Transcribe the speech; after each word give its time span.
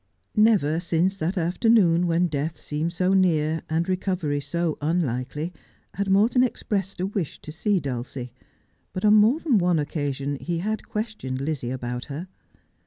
Never, 0.35 0.79
since 0.79 1.15
that 1.19 1.37
afternoon 1.37 2.07
when 2.07 2.25
death 2.25 2.57
seemed 2.57 2.91
so 2.91 3.13
near, 3.13 3.61
and 3.69 3.87
recovery 3.87 4.39
so 4.39 4.75
unlikely, 4.81 5.53
had 5.93 6.09
Morton 6.09 6.43
expressed 6.43 6.99
a 6.99 7.05
wish 7.05 7.39
to 7.43 7.51
see 7.51 7.79
Dulcie; 7.79 8.33
but 8.93 9.05
on 9.05 9.13
more 9.13 9.39
than 9.39 9.59
one 9.59 9.77
occasion 9.77 10.37
had 10.37 10.41
he 10.81 10.89
questioned 10.89 11.39
Lizzie 11.39 11.69
about 11.69 12.05
her. 12.05 12.27